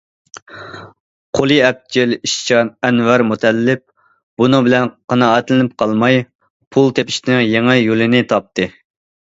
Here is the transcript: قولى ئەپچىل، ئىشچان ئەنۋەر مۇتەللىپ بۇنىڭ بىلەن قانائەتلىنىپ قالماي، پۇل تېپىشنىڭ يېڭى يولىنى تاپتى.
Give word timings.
قولى 1.39 1.57
ئەپچىل، 1.65 2.15
ئىشچان 2.17 2.71
ئەنۋەر 2.87 3.25
مۇتەللىپ 3.33 3.83
بۇنىڭ 4.43 4.65
بىلەن 4.69 4.91
قانائەتلىنىپ 5.15 5.77
قالماي، 5.83 6.19
پۇل 6.77 6.93
تېپىشنىڭ 7.01 7.47
يېڭى 7.55 7.81
يولىنى 7.83 8.25
تاپتى. 8.35 8.69